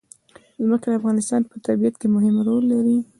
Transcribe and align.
ځمکه 0.63 0.87
د 0.89 0.93
افغانستان 0.99 1.41
په 1.49 1.55
طبیعت 1.67 1.95
کې 2.01 2.07
مهم 2.15 2.35
رول 2.47 2.63
لري. 2.73 2.97